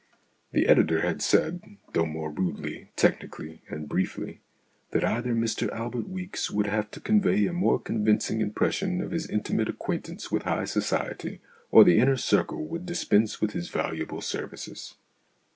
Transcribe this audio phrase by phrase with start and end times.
[0.51, 1.61] The editor had said
[1.93, 4.41] though more rudely, technically and briefly
[4.89, 9.29] that either Mr Albert Weeks would have to convey a more convincing impression of his
[9.29, 14.95] intimate acquaintance with high society or The Inner Circle would dispense with his valuable services.